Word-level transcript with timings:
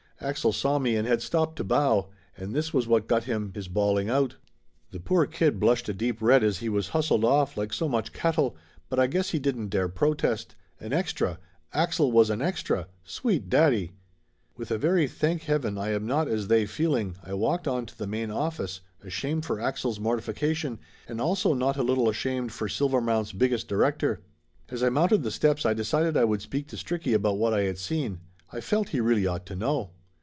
Axel 0.23 0.51
saw 0.51 0.77
me, 0.77 0.95
and 0.95 1.07
had 1.07 1.19
stopped 1.23 1.55
to 1.55 1.63
bow, 1.63 2.11
and 2.37 2.53
this 2.53 2.71
was 2.71 2.85
what 2.87 3.07
got 3.07 3.23
him 3.23 3.51
his 3.55 3.67
bawling 3.67 4.07
out. 4.07 4.35
The 4.91 4.99
poor 4.99 5.25
kid 5.25 5.59
blushed 5.59 5.89
a 5.89 5.95
deep 5.95 6.21
red 6.21 6.43
as 6.43 6.59
he 6.59 6.69
was 6.69 6.89
hustled 6.89 7.25
off 7.25 7.57
like 7.57 7.73
so 7.73 7.89
much 7.89 8.13
cattle, 8.13 8.55
but 8.87 8.99
I 8.99 9.07
guess 9.07 9.31
he 9.31 9.39
didn't 9.39 9.69
dare 9.69 9.89
protest. 9.89 10.53
An 10.79 10.93
extra! 10.93 11.39
Axel 11.73 12.11
was 12.11 12.29
an 12.29 12.39
extra! 12.39 12.87
Sweet 13.03 13.49
daddy! 13.49 13.93
With 14.55 14.69
a 14.69 14.77
very 14.77 15.07
Thank 15.07 15.45
heaven 15.45 15.75
I 15.75 15.89
am 15.89 16.05
not 16.05 16.27
as 16.27 16.49
they 16.49 16.67
feeling, 16.67 17.15
I 17.23 17.33
walked 17.33 17.67
on 17.67 17.87
to 17.87 17.97
the 17.97 18.05
main 18.05 18.29
office, 18.29 18.81
ashamed 19.03 19.43
for 19.47 19.59
Axel's 19.59 19.99
mortification, 19.99 20.77
and 21.07 21.19
also 21.19 21.55
not 21.55 21.77
a 21.77 21.83
little 21.83 22.07
ashamed 22.07 22.51
for 22.51 22.69
Silver 22.69 23.01
mount's 23.01 23.31
biggest 23.31 23.67
director. 23.67 24.21
As 24.69 24.83
I 24.83 24.89
mounted 24.89 25.23
the 25.23 25.31
steps 25.31 25.65
I 25.65 25.73
decided 25.73 26.15
I 26.15 26.25
would 26.25 26.43
speak 26.43 26.67
to 26.67 26.75
Stricky 26.75 27.15
about 27.15 27.39
what 27.39 27.55
I 27.55 27.61
had 27.63 27.79
seen. 27.79 28.19
I 28.53 28.61
felt 28.61 28.89
he 28.89 28.99
really 29.01 29.25
ought 29.25 29.47
to 29.47 29.55
know. 29.55 29.89